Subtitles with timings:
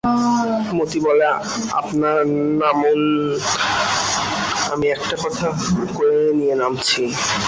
[0.73, 1.25] মতি বলে,
[1.71, 2.17] আপনার
[2.59, 3.01] নামুন,
[4.71, 5.47] আমি একটা কথা
[5.95, 7.03] কয়ে নিয়ে নামছি।